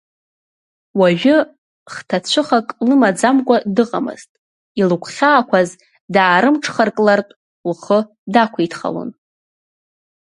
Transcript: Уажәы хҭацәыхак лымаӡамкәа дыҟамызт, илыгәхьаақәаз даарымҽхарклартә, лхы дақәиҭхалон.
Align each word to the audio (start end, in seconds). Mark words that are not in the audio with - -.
Уажәы 0.99 1.35
хҭацәыхак 1.93 2.67
лымаӡамкәа 2.87 3.57
дыҟамызт, 3.75 4.31
илыгәхьаақәаз 4.79 5.69
даарымҽхарклартә, 6.13 7.33
лхы 7.69 7.99
дақәиҭхалон. 8.33 9.09